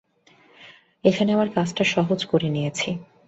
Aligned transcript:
এখানে 1.03 1.29
আমার 1.33 1.49
কাজটা 1.55 1.83
সহজ 1.85 2.19
করে 2.25 2.47
নিয়েছি। 2.49 2.89